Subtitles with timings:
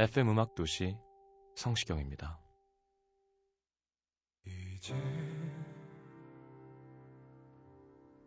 [0.00, 0.96] FM 음악 도시
[1.56, 2.38] 성시경입니다.
[4.46, 4.94] 이제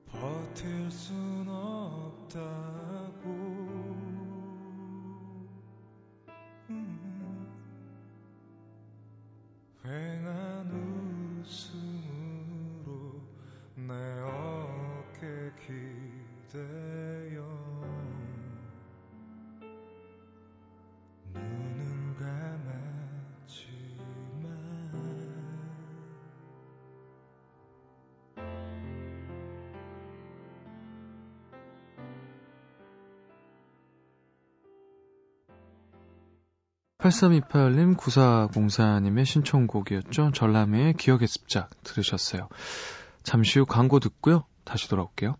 [0.05, 3.23] 버틸 순 없다고
[6.71, 7.11] 음.
[37.01, 40.31] (8328님) (9404님의) 신청곡이었죠.
[40.33, 42.47] 전람회의 기억의 습작 들으셨어요.
[43.23, 44.45] 잠시 후 광고 듣고요.
[44.63, 45.35] 다시 돌아올게요.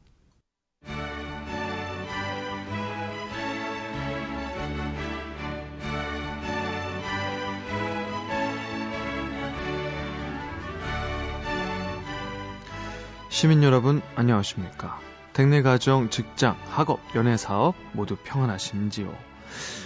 [13.30, 15.00] 시민 여러분 안녕하십니까?
[15.34, 19.16] 댁내 가정 직장 학업 연애 사업 모두 평안하신지요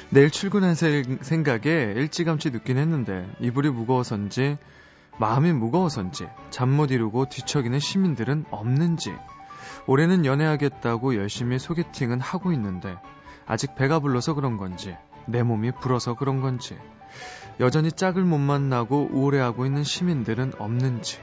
[0.10, 4.58] 내일 출근할 생- 생각에 일찌감치 늦긴 했는데 이불이 무거워서인지
[5.18, 9.14] 마음이 무거워서인지 잠 못 이루고 뒤척이는 시민들은 없는지.
[9.88, 12.96] 올해는 연애하겠다고 열심히 소개팅은 하고 있는데
[13.46, 14.96] 아직 배가 불러서 그런 건지
[15.28, 16.78] 내 몸이 불어서 그런 건지
[17.60, 21.20] 여전히 짝을 못 만나고 우울해하고 있는 시민들은 없는지.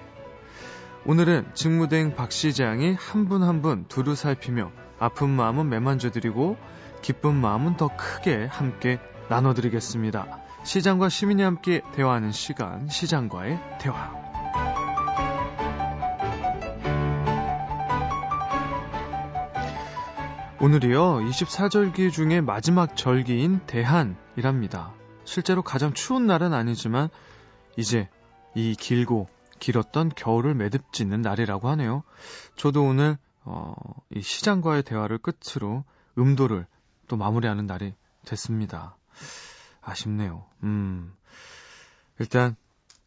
[1.05, 4.71] 오늘은 직무대행 박 시장이 한 분 한 분 두루 살피며
[5.03, 6.57] 아픈 마음은 매만져드리고
[7.03, 10.39] 기쁜 마음은 더 크게 함께 나눠드리겠습니다.
[10.63, 14.13] 시장과 시민이 함께 대화하는 시간, 시장과의 대화.
[20.61, 24.93] 오늘이요, 24절기 중에 마지막 절기인 대한이랍니다.
[25.25, 27.09] 실제로 가장 추운 날은 아니지만,
[27.77, 28.09] 이제
[28.55, 32.05] 이 길고 길었던 겨울을 매듭짓는 날이라고 하네요.
[32.55, 33.75] 저도 오늘, 어,
[34.11, 35.85] 이 시장과의 대화를 끝으로
[36.19, 36.67] 음도를
[37.09, 37.95] 또 마무리하는 날이
[38.25, 38.97] 됐습니다.
[39.81, 40.47] 아쉽네요.
[40.63, 41.15] 음.
[42.19, 42.57] 일단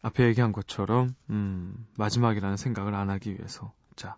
[0.02, 4.16] 앞에 얘기한 것처럼 음, 마지막이라는 생각을 안 하기 위해서 자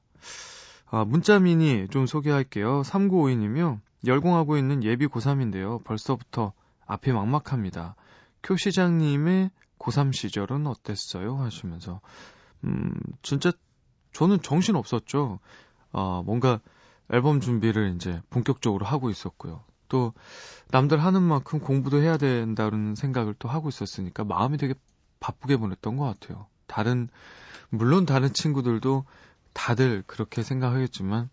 [0.90, 2.82] 아, 문자 미니 좀 소개할게요.
[2.82, 3.80] 3952님이요.
[4.06, 5.84] 열공하고 있는 예비 고3인데요.
[5.84, 6.52] 벌써부터
[6.86, 7.94] 앞이 막막합니다.
[8.42, 11.36] 교 시장님의 고3 시절은 어땠어요?
[11.36, 12.00] 하시면서
[12.64, 13.52] 음, 진짜
[14.12, 15.38] 저는 정신 없었죠.
[15.92, 16.60] 아, 뭔가
[17.10, 19.64] 앨범 준비를 이제 본격적으로 하고 있었고요.
[19.88, 20.12] 또
[20.70, 24.74] 남들 하는 만큼 공부도 해야 된다는 생각을 또 하고 있었으니까 마음이 되게
[25.20, 26.46] 바쁘게 보냈던 것 같아요.
[26.66, 27.08] 다른
[27.70, 29.04] 물론 다른 친구들도
[29.54, 31.30] 다들 그렇게 생각하겠지만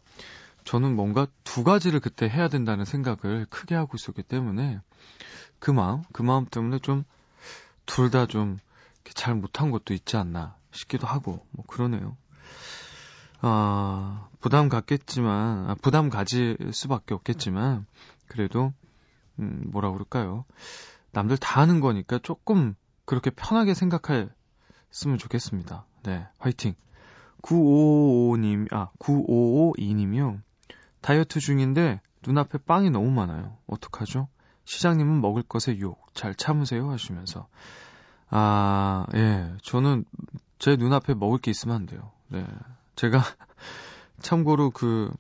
[0.64, 4.80] 저는 뭔가 두 가지를 그때 해야 된다는 생각을 크게 하고 있었기 때문에
[5.60, 7.04] 그 마음 그 마음 때문에 좀
[7.86, 8.58] 둘 다 좀
[9.14, 12.18] 잘 못한 것도 있지 않나 싶기도 하고 뭐 그러네요.
[13.48, 17.86] 아 부담 갖겠지만 아, 부담 가질 수밖에 없겠지만
[18.28, 18.74] 그래도
[19.40, 20.46] 음, 뭐라 그럴까요?
[21.12, 22.76] 남들 다 하는 거니까 조금
[23.06, 25.86] 그렇게 편하게 생각했으면 좋겠습니다.
[26.04, 26.74] 네, 화이팅.
[27.44, 30.42] 9555님, 아, 9552님이요.
[31.02, 33.58] 다이어트 중인데 눈앞에 빵이 너무 많아요.
[33.68, 34.28] 어떡하죠?
[34.64, 37.48] 시장님은 먹을 것에 유혹 잘 참으세요 하시면서
[38.32, 39.54] 아, 예.
[39.62, 40.06] 저는
[40.58, 42.12] 제 눈앞에 먹을 게 있으면 안 돼요.
[42.30, 42.44] 네.
[42.96, 43.24] 제가
[44.22, 45.12] 참고로 그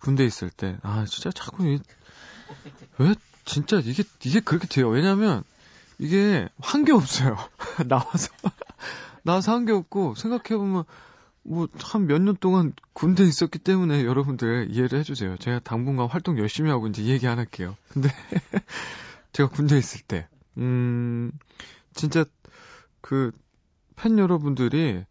[0.00, 1.78] 군대 있을 때 아, 진짜 자꾸 이,
[2.98, 3.14] 왜
[3.44, 4.88] 진짜 이게 이게 그렇게 돼요.
[4.88, 5.44] 왜냐면
[5.98, 7.36] 이게 한 게 없어요.
[7.88, 8.28] 나와서
[9.22, 10.84] 나와서 한 게 없고 생각해 보면
[11.44, 15.36] 뭐 한 몇 년 동안 군대에 있었기 때문에 여러분들 이해를 해주세요.
[15.38, 17.76] 제가 당분간 활동 열심히 하고 이제 이 얘기 안 할게요.
[17.88, 18.08] 근데
[19.32, 20.28] 제가 군대에 있을 때,
[20.58, 21.32] 음,
[21.94, 22.24] 진짜
[23.00, 23.32] 그
[23.96, 25.04] 팬 여러분들이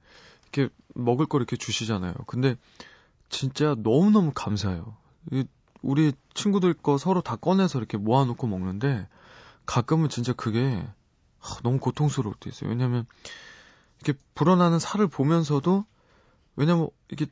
[0.51, 2.13] 이렇게 먹을 거 이렇게 주시잖아요.
[2.27, 2.55] 근데
[3.29, 4.95] 진짜 너무너무 감사해요.
[5.31, 5.45] 이,
[5.81, 9.07] 우리 친구들 거 서로 다 꺼내서 이렇게 모아놓고 먹는데
[9.65, 10.85] 가끔은 진짜 그게
[11.39, 12.69] 하, 너무 고통스러울 때 있어요.
[12.69, 13.05] 왜냐면
[14.01, 15.85] 이렇게 불어나는 살을 보면서도
[16.55, 17.25] 왜냐면 이게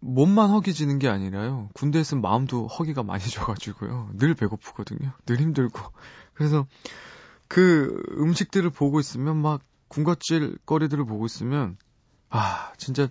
[0.00, 1.68] 몸만 허기지는 게 아니라요.
[1.74, 4.10] 군대에 있으면 마음도 허기가 많이 져가지고요.
[4.14, 5.12] 늘 배고프거든요.
[5.26, 5.80] 늘 힘들고.
[6.34, 6.66] 그래서
[7.48, 11.76] 그 음식들을 보고 있으면 막 군것질 거리들을 보고 있으면
[12.30, 13.08] 아 진짜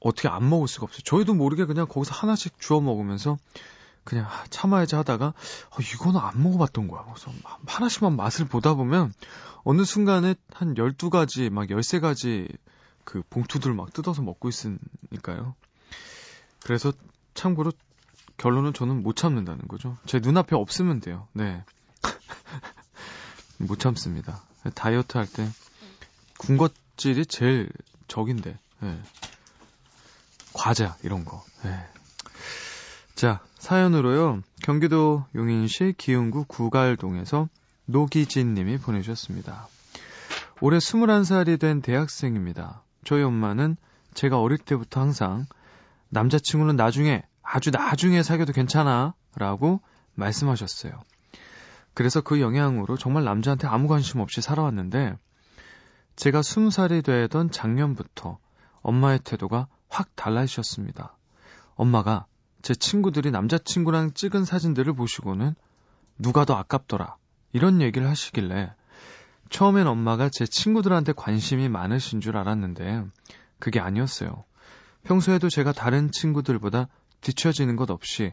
[0.00, 1.00] 어떻게 안 먹을 수가 없어요.
[1.02, 3.38] 저희도 모르게 그냥 거기서 하나씩 주워 먹으면서
[4.04, 7.04] 그냥 아, 참아야지 하다가 어, 이거는 안 먹어봤던 거야.
[7.04, 7.32] 그래서
[7.66, 9.12] 하나씩만 맛을 보다 보면
[9.64, 12.56] 어느 순간에 한 12가지 막 13가지
[13.04, 15.56] 그 봉투들 막 뜯어서 먹고 있으니까요.
[16.62, 16.92] 그래서
[17.34, 17.72] 참고로
[18.36, 19.96] 결론은 저는 못 참는다는 거죠.
[20.06, 21.26] 제 눈앞에 없으면 돼요.
[21.32, 21.64] 네.
[23.58, 24.42] 못 참습니다.
[24.74, 25.48] 다이어트 할 때
[26.38, 27.68] 군것질 이 제일
[28.08, 28.58] 적인데.
[28.80, 28.98] 네.
[30.52, 31.44] 과자 이런 거.
[31.62, 31.70] 네.
[33.14, 34.42] 자, 사연으로요.
[34.62, 37.48] 경기도 용인시 기흥구 구갈동에서
[37.84, 39.68] 노기진 님이 보내주셨습니다.
[40.60, 42.82] 올해 21살이 된 대학생입니다.
[43.04, 43.76] 저희 엄마는
[44.14, 45.46] 제가 어릴 때부터 항상
[46.08, 49.80] 남자친구는 나중에 아주 나중에 사귀어도 괜찮아 라고
[50.14, 50.92] 말씀하셨어요.
[51.94, 55.16] 그래서 그 영향으로 정말 남자한테 아무 관심 없이 살아왔는데
[56.16, 58.38] 제가 20살이 되던 작년부터
[58.80, 61.14] 엄마의 태도가 확 달라지셨습니다.
[61.74, 62.26] 엄마가
[62.62, 65.54] 제 친구들이 남자친구랑 찍은 사진들을 보시고는
[66.18, 67.16] 누가 더 아깝더라
[67.52, 68.72] 이런 얘기를 하시길래
[69.50, 73.04] 처음엔 엄마가 제 친구들한테 관심이 많으신 줄 알았는데
[73.58, 74.44] 그게 아니었어요.
[75.04, 76.88] 평소에도 제가 다른 친구들보다
[77.20, 78.32] 뒤처지는 것 없이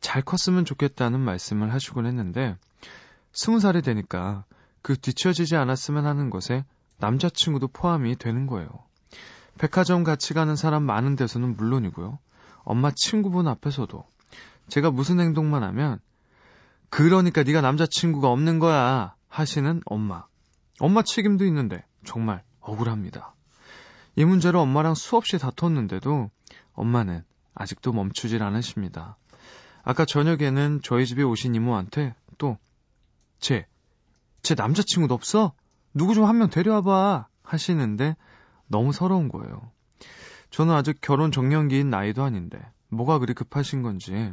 [0.00, 2.56] 잘 컸으면 좋겠다는 말씀을 하시곤 했는데
[3.32, 4.44] 스무 살이 되니까
[4.82, 6.64] 그 뒤처지지 않았으면 하는 것에
[7.00, 8.68] 남자친구도 포함이 되는 거예요.
[9.58, 12.18] 백화점 같이 가는 사람 많은 데서는 물론이고요.
[12.62, 14.04] 엄마 친구분 앞에서도
[14.68, 15.98] 제가 무슨 행동만 하면
[16.88, 20.24] 그러니까 네가 남자친구가 없는 거야 하시는 엄마.
[20.78, 23.34] 엄마 책임도 있는데 정말 억울합니다.
[24.16, 26.30] 이 문제로 엄마랑 수없이 다퉜는데도
[26.72, 27.22] 엄마는
[27.54, 29.16] 아직도 멈추질 않으십니다.
[29.82, 32.58] 아까 저녁에는 저희 집에 오신 이모한테 또
[33.38, 33.66] 쟤,
[34.42, 35.52] 쟤 남자친구도 없어?
[35.94, 38.16] 누구 좀 한 명 데려와봐 하시는데
[38.68, 39.70] 너무 서러운 거예요.
[40.50, 42.58] 저는 아직 결혼 정년기인 나이도 아닌데
[42.88, 44.32] 뭐가 그리 급하신 건지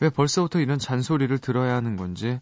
[0.00, 2.40] 왜 벌써부터 이런 잔소리를 들어야 하는 건지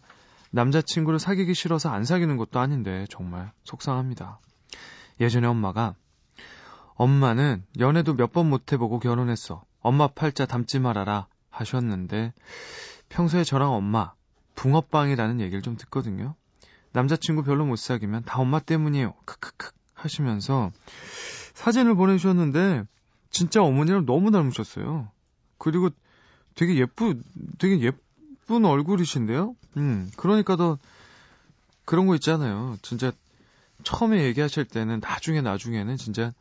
[0.51, 4.39] 남자친구를 사귀기 싫어서 안 사귀는 것도 아닌데 정말 속상합니다.
[5.19, 5.95] 예전에 엄마가
[6.95, 9.63] 엄마는 연애도 몇 번 못 해보고 결혼했어.
[9.81, 12.33] 엄마 팔자 담지 말아라 하셨는데
[13.09, 14.13] 평소에 저랑 엄마
[14.55, 16.35] 붕어빵이라는 얘기를 좀 듣거든요.
[16.93, 19.13] 남자친구 별로 못 사귀면 다 엄마 때문이에요.
[19.25, 20.71] 크크크 하시면서
[21.53, 22.83] 사진을 보내주셨는데
[23.29, 25.09] 진짜 어머니랑 너무 닮으셨어요.
[25.57, 25.89] 그리고
[26.55, 27.21] 되게 예쁘,
[27.57, 29.55] 되게 예쁜 얼굴이신데요?
[29.77, 30.77] 음, 그러니까 더
[31.85, 32.77] 그런 거 있잖아요.
[32.81, 33.11] 진짜
[33.83, 36.31] 처음에 얘기하실 때는 나중에 나중에는 진짜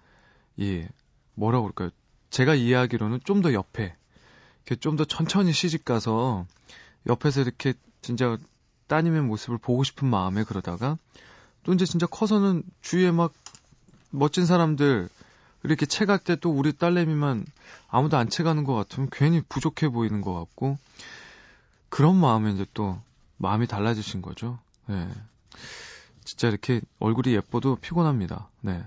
[0.60, 0.88] 예,
[1.34, 1.90] 뭐라고 그럴까요?
[2.31, 3.96] 제가 이해하기로는 좀 더 옆에
[4.66, 6.46] 이렇게 좀더 천천히 시집 가서
[7.06, 8.37] 옆에서 이렇게 진짜
[8.87, 10.99] 따님의 모습을 보고 싶은 마음에 그러다가
[11.62, 13.32] 또 이제 진짜 커서는 주위에 막
[14.11, 15.08] 멋진 사람들
[15.64, 17.46] 이렇게 채갈 때 또 우리 딸내미만
[17.88, 20.79] 아무도 안 채가는 것 같으면 괜히 부족해 보이는 것 같고
[21.89, 23.01] 그런 마음에 이제 또
[23.36, 24.58] 마음이 달라지신 거죠.
[24.86, 25.08] 네.
[26.24, 28.48] 진짜 이렇게 얼굴이 예뻐도 피곤합니다.
[28.60, 28.84] 네.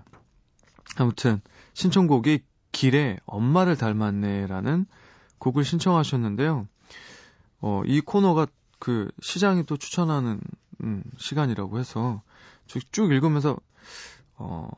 [0.97, 1.41] 아무튼
[1.73, 2.39] 신청곡이
[2.71, 4.85] 길에 엄마를 닮았네라는
[5.37, 6.67] 곡을 신청하셨는데요.
[7.61, 8.47] 어, 이 코너가
[8.79, 10.39] 그 시장이 또 추천하는
[10.81, 12.21] 음, 시간이라고 해서
[12.67, 13.57] 쭉 읽으면서
[14.37, 14.69] 어,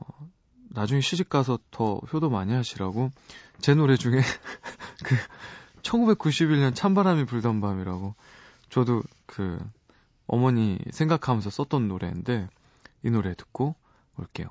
[0.70, 3.12] 나중에 시집 가서 더 효도 많이 하시라고
[3.60, 4.22] 제 노래 중에
[5.04, 5.16] 그
[5.82, 8.16] 1991년 찬바람이 불던 밤이라고
[8.70, 9.58] 저도 그
[10.28, 12.50] 어머니 생각하면서 썼던 노래인데
[13.04, 13.76] 이 노래 듣고
[14.18, 14.50] 올게요.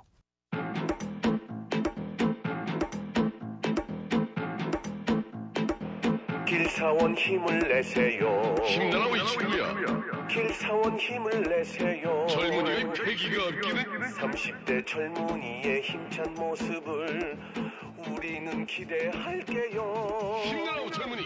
[6.77, 8.55] 길사원 힘을 내세요.
[8.63, 10.27] 힘내라고 이 친구야.
[10.29, 12.27] 길사원 힘을 내세요.
[12.29, 17.39] 젊은이의 패기가 없기는 30대 젊은이의 힘찬 모습을
[18.11, 20.43] 우리는 기대할게요.
[20.45, 21.23] 힘내라고 젊은이.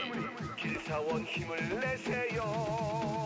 [0.56, 3.19] 길사원 힘을 내세요.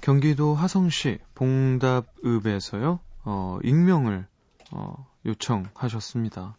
[0.00, 4.26] 경기도 화성시 봉답읍에서요, 어, 익명을,
[4.70, 6.56] 어, 요청하셨습니다.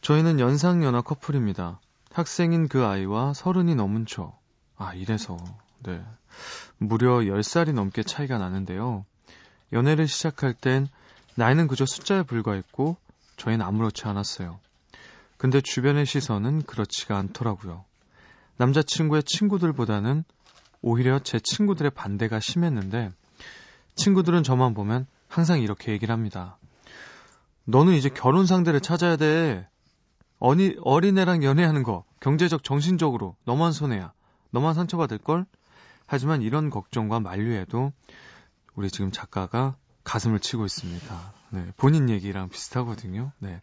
[0.00, 1.80] 저희는 연상연하 커플입니다.
[2.12, 4.36] 학생인 그 아이와 서른이 넘은 저.
[4.76, 5.36] 아, 이래서,
[5.82, 6.02] 네.
[6.78, 9.04] 무려 10살이 넘게 차이가 나는데요.
[9.72, 10.88] 연애를 시작할 땐
[11.36, 12.96] 나이는 그저 숫자에 불과했고,
[13.36, 14.58] 저희는 아무렇지 않았어요.
[15.40, 17.86] 근데 주변의 시선은 그렇지가 않더라고요.
[18.58, 20.22] 남자친구의 친구들보다는
[20.82, 23.10] 오히려 제 친구들의 반대가 심했는데
[23.94, 26.58] 친구들은 저만 보면 항상 이렇게 얘기를 합니다.
[27.64, 29.66] 너는 이제 결혼 상대를 찾아야 돼.
[30.40, 34.12] 어니, 어린애랑 연애하는 거 경제적 정신적으로 너만 손해야.
[34.50, 35.46] 너만 상처받을 걸?
[36.04, 37.92] 하지만 이런 걱정과 만류에도
[38.74, 41.32] 우리 지금 작가가 가슴을 치고 있습니다.
[41.50, 43.32] 네, 본인 얘기랑 비슷하거든요.
[43.38, 43.60] 네.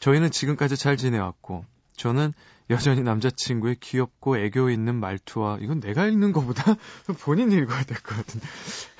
[0.00, 1.64] 저희는 지금까지 잘 지내왔고
[1.96, 2.32] 저는
[2.68, 6.74] 여전히 남자친구의 귀엽고 애교 있는 말투와 이건 내가 읽는 것보다
[7.22, 8.40] 본인이 읽어야 될 것 같은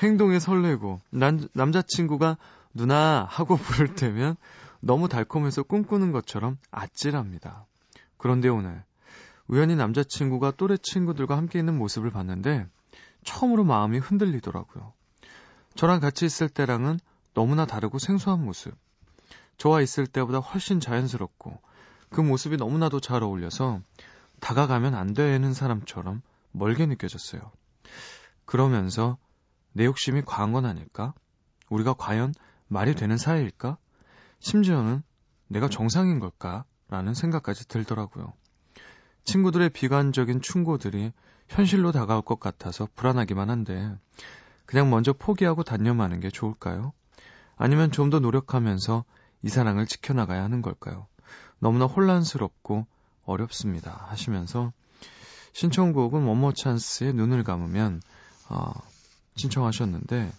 [0.02, 2.38] 행동에 설레고 난, 남자친구가
[2.74, 4.36] 누나 하고 부를 때면
[4.80, 7.66] 너무 달콤해서 꿈꾸는 것처럼 아찔합니다.
[8.18, 8.84] 그런데 오늘
[9.48, 12.66] 우연히 남자친구가 또래 친구들과 함께 있는 모습을 봤는데
[13.24, 14.92] 처음으로 마음이 흔들리더라고요.
[15.76, 16.98] 저랑 같이 있을 때랑은
[17.34, 18.74] 너무나 다르고 생소한 모습.
[19.58, 21.60] 저와 있을 때보다 훨씬 자연스럽고
[22.08, 23.80] 그 모습이 너무나도 잘 어울려서
[24.40, 27.52] 다가가면 안 되는 사람처럼 멀게 느껴졌어요.
[28.46, 29.18] 그러면서
[29.72, 31.12] 내 욕심이 과한 건 아닐까?
[31.68, 32.32] 우리가 과연
[32.68, 33.76] 말이 되는 사이일까?
[34.40, 35.02] 심지어는
[35.48, 36.64] 내가 정상인 걸까?
[36.88, 38.32] 라는 생각까지 들더라고요.
[39.24, 41.12] 친구들의 비관적인 충고들이
[41.48, 43.94] 현실로 다가올 것 같아서 불안하기만 한데
[44.66, 46.92] 그냥 먼저 포기하고 단념하는 게 좋을까요?
[47.56, 49.04] 아니면 좀 더 노력하면서
[49.42, 51.06] 이 사랑을 지켜나가야 하는 걸까요?
[51.58, 52.86] 너무나 혼란스럽고
[53.24, 54.06] 어렵습니다.
[54.08, 54.72] 하시면서
[55.52, 58.02] 신청곡은 원모 찬스의 눈을 감으면
[58.48, 58.72] 어,
[59.36, 60.32] 신청하셨는데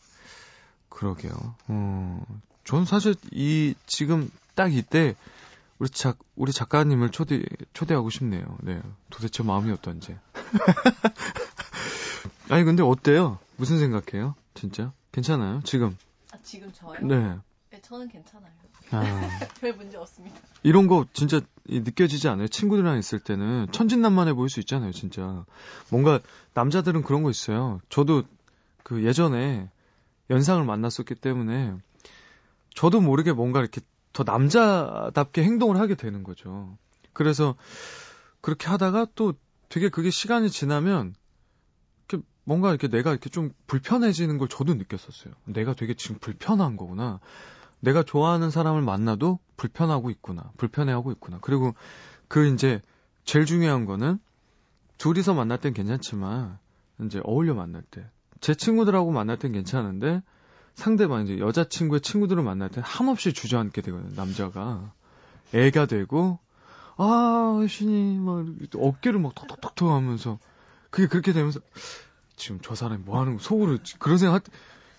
[0.89, 1.33] 그러게요.
[1.67, 2.23] 어,
[2.63, 5.15] 전 사실 이 지금 딱 이때
[5.79, 7.41] 우리 작 우리 작가님을 초대
[7.73, 8.57] 초대하고 싶네요.
[8.61, 10.15] 네, 도대체 마음이 어떤지.
[12.49, 13.39] 아니 근데 어때요?
[13.57, 14.35] 무슨 생각해요?
[14.53, 15.61] 진짜 괜찮아요?
[15.63, 15.97] 지금?
[16.31, 16.97] 아, 지금 저요?
[17.01, 17.35] 네.
[17.71, 18.51] 네, 저는 괜찮아요.
[18.91, 19.01] 아,
[19.59, 20.37] 별 문제 없습니다.
[20.63, 22.47] 이런 거 진짜 이 느껴지지 않아요?
[22.47, 25.45] 친구들이랑 있을 때는 천진난만해 보일 수 있잖아요, 진짜.
[25.89, 26.21] 뭔가
[26.53, 27.81] 남자들은 그런 거 있어요.
[27.89, 28.23] 저도
[28.83, 29.69] 그 예전에
[30.29, 31.73] 연상을 만났었기 때문에
[32.73, 33.81] 저도 모르게 뭔가 이렇게
[34.13, 36.77] 더 남자답게 행동을 하게 되는 거죠.
[37.11, 37.55] 그래서
[38.39, 39.33] 그렇게 하다가 또
[39.69, 41.13] 되게 그게 시간이 지나면
[42.47, 45.33] 뭔가 이렇게 내가 이렇게 좀 불편해지는 걸 저도 느꼈었어요.
[45.43, 47.19] 내가 되게 지금 불편한 거구나.
[47.81, 50.49] 내가 좋아하는 사람을 만나도 불편하고 있구나.
[50.55, 51.39] 불편해하고 있구나.
[51.41, 51.75] 그리고
[52.29, 52.81] 그 이제
[53.25, 54.19] 제일 중요한 거는
[54.97, 56.57] 둘이서 만날 땐 괜찮지만
[57.03, 58.09] 이제 어울려 만날 때.
[58.39, 60.23] 제 친구들하고 만날 땐 괜찮은데
[60.73, 64.15] 상대방 이제 여자친구의 친구들을 만날 땐 한없이 주저앉게 되거든요.
[64.15, 64.93] 남자가.
[65.53, 66.39] 애가 되고
[66.95, 70.39] 아, 신이 막 어깨를 막 톡톡톡톡 하면서
[70.89, 71.59] 그게 그렇게 되면서
[72.37, 74.51] 지금 저 사람이 뭐 하는 거 속으로 그런 생각 할 때,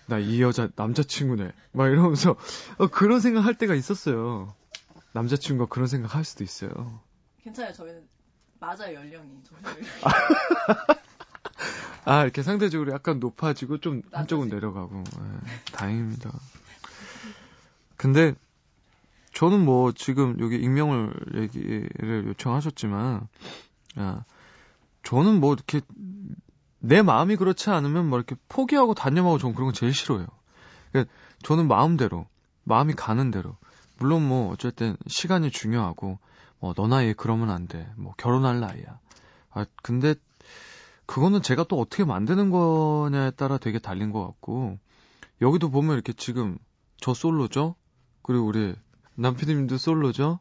[0.05, 1.51] 나이 여자 남자친구네.
[1.71, 2.35] 막 이러면서
[2.77, 4.53] 어, 그런 생각 할 때가 있었어요.
[5.13, 7.01] 남자친구가 그런 생각 할 수도 있어요.
[7.41, 7.73] 괜찮아요.
[7.73, 8.07] 저희는
[8.59, 9.29] 맞아요, 연령이.
[12.05, 14.55] 아, 이렇게 상대적으로 약간 높아지고 좀 한쪽은 낮아지고.
[14.55, 14.99] 내려가고.
[14.99, 16.31] 예, 다행입니다.
[17.95, 18.33] 근데
[19.33, 23.27] 저는 뭐 지금 여기 익명을 얘기를 요청하셨지만,
[23.95, 24.23] 아,
[25.03, 25.81] 저는 뭐 이렇게
[26.79, 30.27] 내 마음이 그렇지 않으면 뭐 이렇게 포기하고 단념하고 저는 그런 거 제일 싫어요.
[30.91, 32.27] 그러니까 저는 마음대로,
[32.63, 33.57] 마음이 가는 대로.
[33.97, 36.19] 물론 뭐 어쨌든 시간이 중요하고,
[36.59, 37.91] 뭐 너 나이에 그러면 안 돼.
[37.95, 38.99] 뭐 결혼할 나이야.
[39.51, 40.15] 아, 근데
[41.05, 44.77] 그거는 제가 또 어떻게 만드는 거냐에 따라 되게 달린 것 같고,
[45.41, 46.57] 여기도 보면 이렇게 지금
[46.97, 47.75] 저 솔로죠?
[48.21, 48.75] 그리고 우리
[49.15, 50.39] 남피디님도 솔로죠?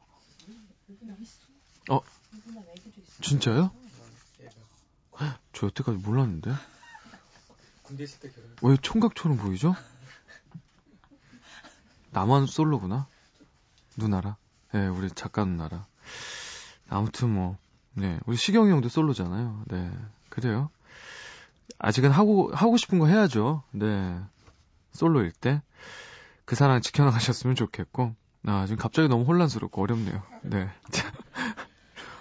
[1.91, 2.01] 어,
[3.23, 3.71] 진짜요?
[5.59, 6.53] 저 여태까지 몰랐는데?
[8.63, 9.75] 왜 총각처럼 보이죠?
[12.13, 13.09] 나만 솔로구나?
[13.97, 14.37] 누나라?
[14.73, 15.85] 네, 우리 작가 누나라.
[16.89, 17.59] 아무튼 뭐,
[17.95, 19.65] 네, 우리 시경이 형도 솔로잖아요.
[19.67, 19.91] 네,
[20.29, 20.71] 그래요.
[21.81, 23.65] 아직은 하고, 하고 싶은 거 해야죠.
[23.73, 24.21] 네.
[24.93, 25.61] 솔로일 때.
[26.45, 28.15] 그 사랑 지켜나가셨으면 좋겠고.
[28.47, 30.23] 아, 지금 갑자기 너무 혼란스럽고 어렵네요.
[30.43, 30.71] 네.
[30.93, 31.13] 자,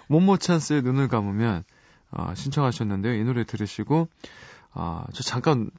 [0.08, 1.62] 모모 찬스의 눈을 감으면,
[2.10, 3.14] 아, 신청하셨는데요.
[3.14, 4.08] 이 노래 들으시고,
[4.72, 5.70] 아, 저 잠깐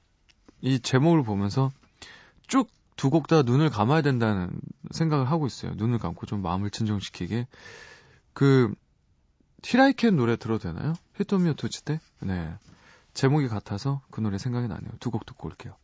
[0.61, 1.71] 이 제목을 보면서
[2.47, 2.69] 쭉
[2.99, 4.51] 두 곡 다 눈을 감아야 된다는
[4.91, 5.71] 생각을 하고 있어요.
[5.75, 7.47] 눈을 감고 좀 마음을 진정시키게.
[8.33, 8.73] 그,
[9.63, 10.93] 히라이켄 노래 들어도 되나요?
[11.17, 12.01] 히토미오 토지 때?
[12.19, 12.53] 네.
[13.13, 14.91] 제목이 같아서 그 노래 생각이 나네요.
[14.99, 15.75] 두 곡 듣고 올게요.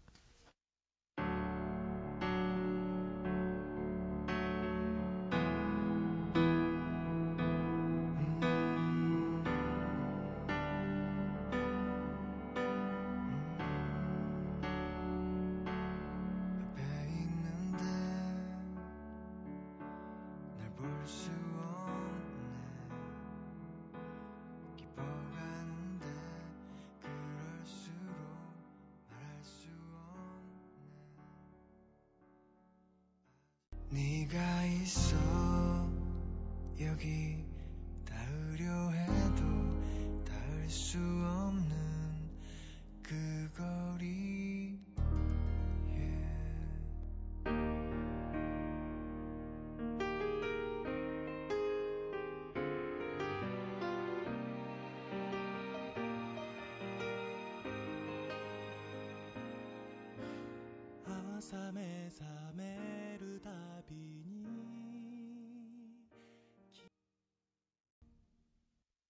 [61.47, 62.25] 朝目覚
[62.55, 63.51] めるた
[63.87, 64.47] びに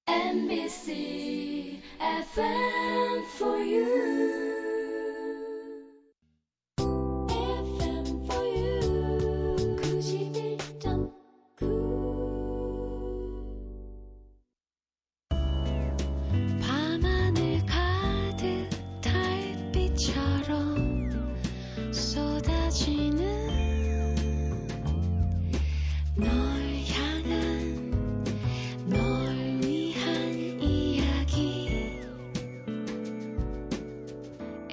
[0.06, 4.45] NBC FM for you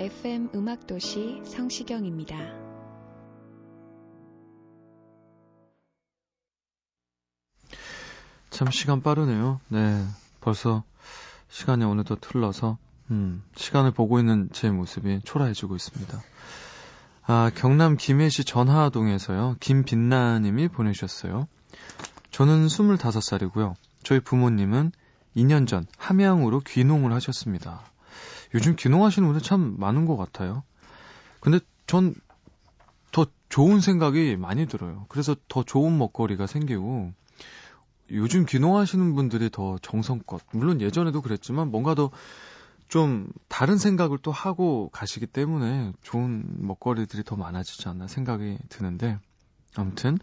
[0.03, 2.37] FM 음악도시 성시경입니다.
[8.51, 9.61] 참 시간 빠르네요.
[9.69, 10.05] 네.
[10.41, 10.83] 벌써
[11.51, 12.79] 시간이 어느덧 흘러서
[13.13, 16.21] 음, 시간을 보고 있는 제 모습이 초라해지고 있습니다.
[17.29, 19.55] 아, 경남 김해시 전하동에서요.
[19.61, 21.47] 김빛나 님이 보내주셨어요.
[22.33, 23.75] 저는 25살이고요.
[24.03, 24.91] 저희 부모님은
[25.37, 27.92] 2년 전 함양으로 귀농을 하셨습니다.
[28.55, 30.63] 요즘 귀농하시는 분들 참 많은 것 같아요.
[31.41, 32.15] 근데 전
[33.13, 35.05] 더 좋은 생각이 많이 들어요.
[35.09, 37.13] 그래서 더 좋은 먹거리가 생기고
[38.11, 42.11] 요즘 귀농하시는 분들이 더 정성껏, 물론 예전에도 그랬지만 뭔가 더
[42.93, 49.19] 좀 다른 생각을 또 하고 가시기 때문에 좋은 먹거리들이 더 많아지지 않나 생각이 드는데,
[49.77, 50.19] 아무튼,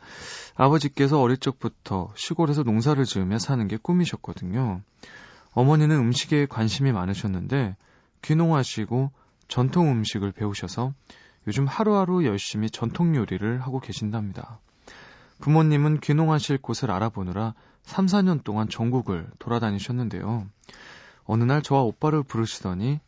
[0.53, 4.81] 아버지께서 어릴 적부터 시골에서 농사를 지으며 사는 게 꿈이셨거든요.
[5.53, 7.75] 어머니는 음식에 관심이 많으셨는데,
[8.21, 9.12] 귀농하시고
[9.47, 10.93] 전통 음식을 배우셔서
[11.47, 14.60] 요즘 하루하루 열심히 전통 요리를 하고 계신답니다.
[15.39, 17.53] 부모님은 귀농하실 곳을 알아보느라
[17.84, 20.45] 3, 4년 동안 전국을 돌아다니셨는데요.
[21.25, 22.99] 어느 날 저와 오빠를 부르시더니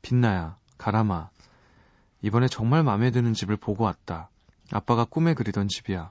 [0.00, 1.30] 빛나야, 가람아.
[2.22, 4.30] 이번에 정말 마음에 드는 집을 보고 왔다.
[4.70, 6.10] 아빠가 꿈에 그리던 집이야.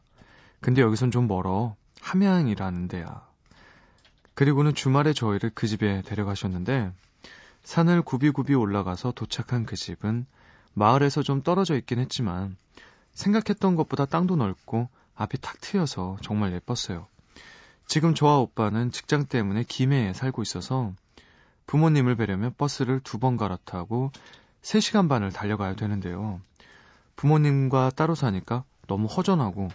[0.59, 1.75] 근데 여기선 좀 멀어.
[2.01, 3.27] 함양이라는 데야.
[4.33, 6.91] 그리고는 주말에 저희를 그 집에 데려가셨는데
[7.63, 10.25] 산을 굽이굽이 올라가서 도착한 그 집은
[10.73, 12.57] 마을에서 좀 떨어져 있긴 했지만
[13.13, 17.07] 생각했던 것보다 땅도 넓고 앞이 탁 트여서 정말 예뻤어요.
[17.87, 20.93] 지금 저와 오빠는 직장 때문에 김해에 살고 있어서
[21.67, 24.11] 부모님을 뵈려면 버스를 두 번 갈아타고
[24.61, 26.39] 3시간 반을 달려가야 되는데요.
[27.15, 29.69] 부모님과 따로 사니까 너무 허전하고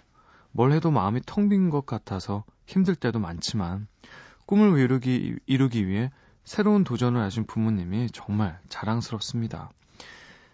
[0.52, 3.86] 뭘 해도 마음이 텅 빈 것 같아서 힘들 때도 많지만
[4.46, 6.10] 꿈을 이루기, 이루기 위해
[6.46, 9.68] 새로운 도전을 하신 부모님이 정말 자랑스럽습니다.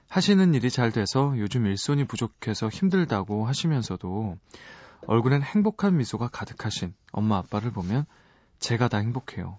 [0.08, 4.38] 하시는 일이 잘 돼서 요즘 일손이 부족해서 힘들다고 하시면서도
[5.06, 8.06] 얼굴엔 행복한 미소가 가득하신 엄마 아빠를 보면
[8.58, 9.58] 제가 다 행복해요.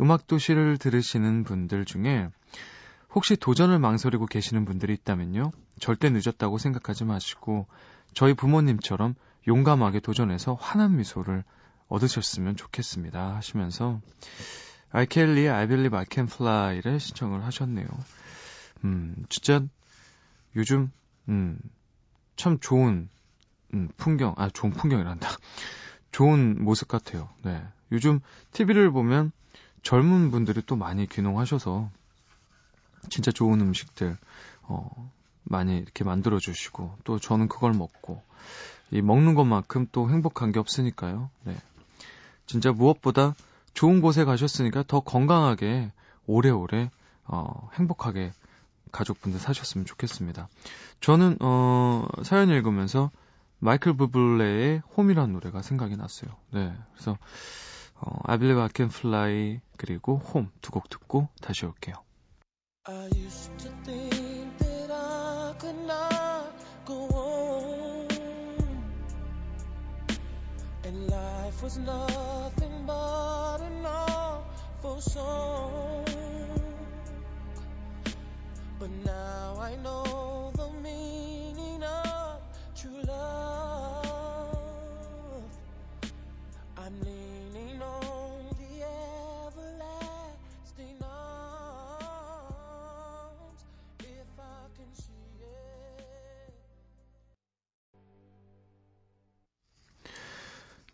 [0.00, 2.28] 음악도시를 들으시는 분들 중에
[3.12, 5.50] 혹시 도전을 망설이고 계시는 분들이 있다면요.
[5.80, 7.66] 절대 늦었다고 생각하지 마시고
[8.14, 9.16] 저희 부모님처럼
[9.48, 11.42] 용감하게 도전해서 환한 미소를
[11.88, 13.34] 얻으셨으면 좋겠습니다.
[13.34, 14.00] 하시면서
[14.90, 17.86] 알켈리의 I Believe I Can Fly를 신청을 하셨네요.
[18.84, 19.62] 음, 진짜
[20.54, 20.90] 요즘
[21.28, 21.58] 음,
[22.36, 23.08] 참 좋은
[23.74, 25.28] 음, 풍경, 아 좋은 풍경이란다.
[26.12, 27.28] 좋은 모습 같아요.
[27.42, 27.62] 네.
[27.92, 28.20] 요즘
[28.52, 29.32] TV를 보면
[29.82, 31.90] 젊은 분들이 또 많이 귀농하셔서
[33.10, 34.16] 진짜 좋은 음식들
[34.62, 35.12] 어,
[35.44, 38.22] 많이 이렇게 만들어 주시고 또 저는 그걸 먹고
[38.90, 41.30] 이 먹는 것만큼 또 행복한 게 없으니까요.
[41.44, 41.56] 네.
[42.46, 43.34] 진짜 무엇보다
[43.76, 45.92] 좋은 곳에 가셨으니까 더 건강하게
[46.26, 46.90] 오래오래
[47.24, 48.32] 어, 행복하게
[48.90, 50.48] 가족분들 사셨으면 좋겠습니다.
[51.02, 53.10] 저는 어, 사연 읽으면서
[53.58, 56.30] 마이클 부블레의 홈이라는 노래가 생각이 났어요.
[56.52, 56.72] 네.
[56.94, 57.18] 그래서
[58.00, 61.96] 어, I Believe I Can Fly 그리고 홈 두 곡 듣고 다시 올게요.
[62.84, 66.50] I used to think that I could not
[66.86, 68.08] go on,
[70.86, 73.45] and life was nothing but
[74.82, 76.04] for so.
[78.78, 80.25] But now I know.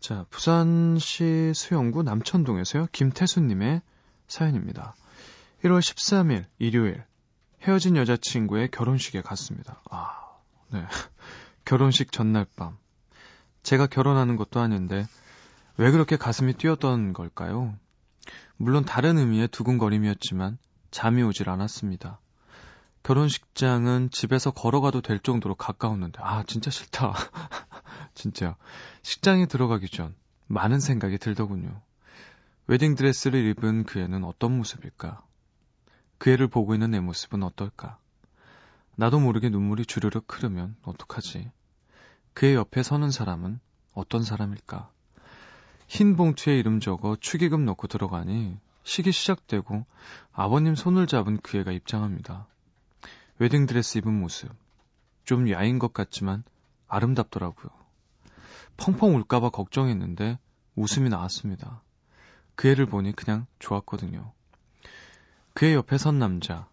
[0.03, 2.87] 자, 부산시 수영구 남천동에서요.
[2.91, 3.81] 김태수님의
[4.27, 4.95] 사연입니다.
[5.63, 7.05] 1월 13일 일요일
[7.61, 9.81] 헤어진 여자친구의 결혼식에 갔습니다.
[9.89, 10.11] 아,
[10.73, 10.85] 네.
[11.63, 12.77] 결혼식 전날 밤.
[13.61, 15.07] 제가 결혼하는 것도 아닌데
[15.77, 17.73] 왜 그렇게 가슴이 뛰었던 걸까요?
[18.57, 20.57] 물론 다른 의미의 두근거림이었지만
[20.91, 22.19] 잠이 오질 않았습니다.
[23.03, 27.13] 결혼식장은 집에서 걸어가도 될 정도로 가까웠는데 아 진짜 싫다.
[28.13, 28.55] 진짜
[29.01, 30.15] 식장에 들어가기 전
[30.47, 31.81] 많은 생각이 들더군요.
[32.67, 35.21] 웨딩드레스를 입은 그 애는 어떤 모습일까?
[36.17, 37.97] 그 애를 보고 있는 내 모습은 어떨까?
[38.95, 41.51] 나도 모르게 눈물이 주르륵 흐르면 어떡하지?
[42.33, 43.59] 그의 옆에 서는 사람은
[43.93, 44.89] 어떤 사람일까?
[45.87, 49.85] 흰 봉투에 이름 적어 축의금 넣고 들어가니 식이 시작되고
[50.31, 52.47] 아버님 손을 잡은 그 애가 입장합니다.
[53.39, 54.49] 웨딩드레스 입은 모습.
[55.25, 56.43] 좀 야인 것 같지만
[56.87, 57.82] 아름답더라고요.
[58.77, 60.39] 펑펑 울까봐 걱정했는데
[60.75, 61.81] 웃음이 나왔습니다.
[62.55, 64.31] 그 애를 보니 그냥 좋았거든요.
[65.53, 66.67] 그의 옆에 선 남자.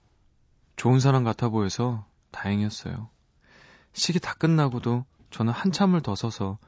[0.77, 3.11] 좋은 사람 같아 보여서 다행이었어요.
[3.93, 6.59] 식이 다 끝나고도 저는 한참을 더 서서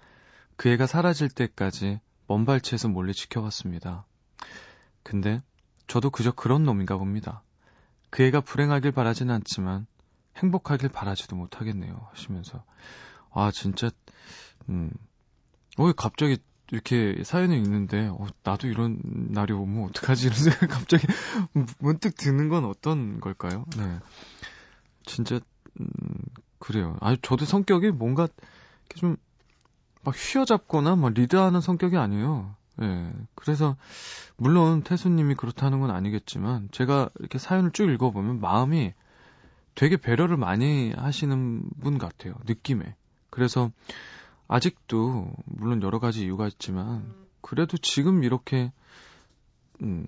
[0.56, 4.06] 그 애가 사라질 때까지 먼 발치에서 몰래 지켜봤습니다.
[5.02, 5.42] 근데
[5.86, 7.42] 저도 그저 그런 놈인가 봅니다.
[8.10, 9.86] 그 애가 불행하길 바라진 않지만
[10.36, 12.08] 행복하길 바라지도 못하겠네요.
[12.12, 12.64] 하시면서
[13.30, 13.90] 아 진짜
[14.68, 14.90] 음.
[15.78, 16.38] 어 갑자기
[16.70, 21.06] 이렇게 사연이 있는데 어, 나도 이런 날이 오면 어떡하지 이런 생각 갑자기
[21.78, 23.64] 문득 드는 건 어떤 걸까요?
[23.76, 23.98] 네.
[25.04, 25.40] 진짜
[25.80, 25.86] 음,
[26.58, 26.96] 그래요.
[27.00, 28.28] 아 저도 성격이 뭔가
[28.96, 29.16] 좀
[30.04, 32.54] 막 휘어잡거나 막 리드하는 성격이 아니에요.
[32.80, 32.86] 예.
[32.86, 33.12] 네.
[33.34, 33.76] 그래서
[34.36, 38.92] 물론 태수님이 그렇다는 건 아니겠지만 제가 이렇게 사연을 쭉 읽어보면 마음이
[39.74, 42.34] 되게 배려를 많이 하시는 분 같아요.
[42.46, 42.94] 느낌에.
[43.30, 43.70] 그래서
[44.48, 48.72] 아직도 물론 여러 가지 이유가 있지만 그래도 지금 이렇게
[49.82, 50.06] 음,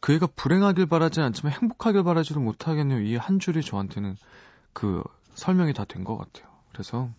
[0.00, 3.00] 그 애가 불행하길 바라지 않지만 행복하길 바라지를 못하겠네요.
[3.00, 4.16] 이 한 줄이 저한테는
[4.72, 5.02] 그
[5.34, 6.50] 설명이 다 된 것 같아요.
[6.72, 7.10] 그래서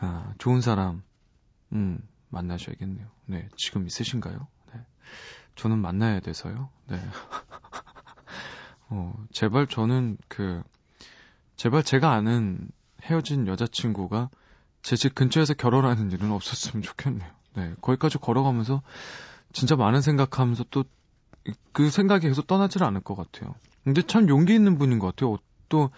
[0.00, 1.02] 아, 좋은 사람
[1.72, 1.98] 음,
[2.30, 3.06] 만나셔야겠네요.
[3.26, 4.46] 네, 지금 있으신가요?
[4.74, 4.80] 네.
[5.56, 6.68] 저는 만나야 돼서요.
[6.88, 7.00] 네.
[8.88, 10.62] 어, 제발 저는 그
[11.56, 12.68] 제발 제가 아는
[13.02, 14.30] 헤어진 여자친구가
[14.84, 17.28] 제 집 근처에서 결혼하는 일은 없었으면 좋겠네요.
[17.56, 18.82] 네, 거기까지 걸어가면서
[19.52, 20.84] 진짜 많은 생각하면서 또
[21.72, 23.54] 그 생각이 계속 떠나질 않을 것 같아요.
[23.84, 25.36] 근데 참 용기 있는 분인 것 같아요.
[25.68, 25.90] 또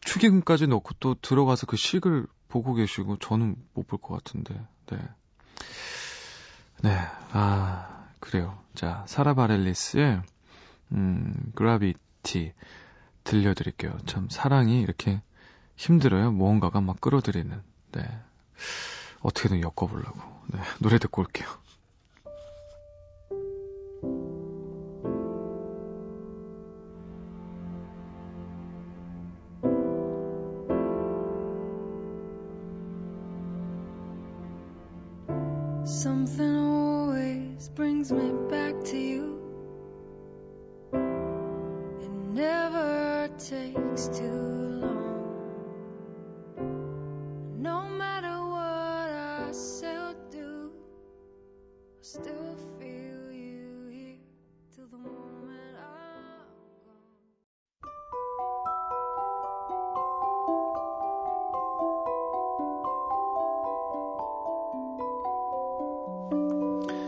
[0.00, 4.54] 축의금까지 넣고 또 들어가서 그 식을 보고 계시고 저는 못 볼 것 같은데.
[4.86, 4.98] 네.
[6.82, 6.96] 네.
[7.32, 8.58] 아, 그래요.
[8.74, 10.22] 자, 사라 바렐리스의
[10.92, 12.52] 음, 그라비티
[13.24, 13.98] 들려드릴게요.
[14.06, 15.20] 참 사랑이 이렇게
[15.76, 16.30] 힘들어요.
[16.32, 17.62] 무언가가 막 끌어들이는.
[17.96, 18.08] 네.
[19.20, 20.20] 어떻게든 엮어보려고.
[20.48, 20.60] 네.
[20.78, 21.48] 노래 듣고 올게요.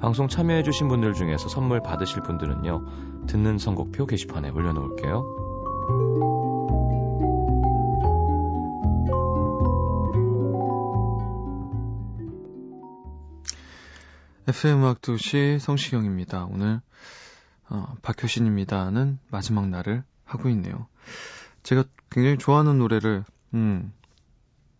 [0.00, 5.46] 방송 참여해주신 분들 중에서 선물 받으실 분들은요, 듣는 선곡표 게시판에 올려놓을게요.
[14.48, 16.44] FM 음악 도시 성시경입니다.
[16.44, 16.80] 오늘
[17.68, 20.86] 어, 박효신입니다는 마지막 날을 하고 있네요.
[21.64, 23.92] 제가 굉장히 좋아하는 노래를 음,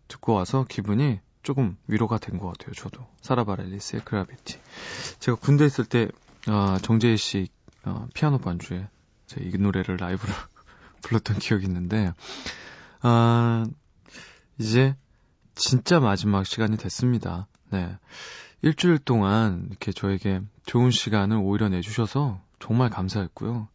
[0.07, 2.73] 듣고 와서 기분이 조금 위로가 된 것 같아요.
[2.73, 4.59] 저도 사라바렐리스의 그라비티.
[5.19, 6.09] 제가 군대 있을 때
[6.45, 7.47] 아, 정재희 씨
[7.85, 8.85] 어, 피아노 반주에
[9.27, 10.33] 제가 이 노래를 라이브로
[11.03, 12.11] 불렀던 기억이 있는데
[13.01, 13.65] 아,
[14.57, 14.97] 이제
[15.55, 17.47] 진짜 마지막 시간이 됐습니다.
[17.69, 17.97] 네.
[18.61, 23.69] 일주일 동안 이렇게 저에게 좋은 시간을 오히려 내주셔서 정말 감사했고요.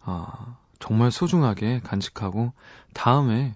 [0.00, 2.54] 아, 정말 소중하게 간직하고
[2.94, 3.54] 다음에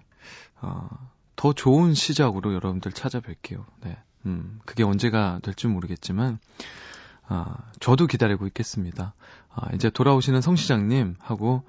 [0.61, 0.87] 아,
[1.35, 3.65] 더 좋은 시작으로 여러분들 찾아뵐게요.
[3.81, 3.97] 네.
[4.25, 6.39] 음, 그게 언제가 될지 모르겠지만
[7.27, 9.13] 아, 저도 기다리고 있겠습니다.
[9.53, 11.63] 아, 이제 돌아오시는 성 시장님 하고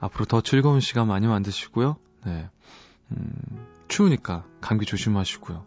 [0.00, 1.96] 앞으로 더 즐거운 시간 많이 만드시고요.
[2.26, 2.48] 네.
[3.12, 5.64] 음, 추우니까 감기 조심하시고요.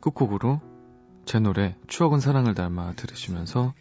[0.00, 0.60] 끝곡으로
[1.24, 3.74] 제 노래 추억은 사랑을 닮아 들으시면서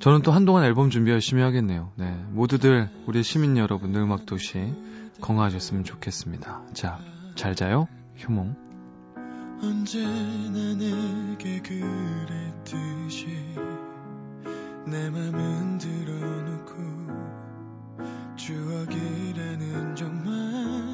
[0.00, 1.92] 저는 또 한동안 앨범 준비 열심히 하겠네요.
[1.96, 2.10] 네.
[2.30, 4.72] 모두들 우리 시민 여러분들 음악도시
[5.20, 6.62] 건강하셨으면 좋겠습니다.
[6.74, 7.00] 자,
[7.34, 7.88] 잘 자요.
[8.16, 8.54] 휴몽.
[9.60, 13.26] 언제나 내게 그랬듯이
[14.86, 16.74] 내 맘은 들어놓고
[18.36, 20.93] 추억이라는 적만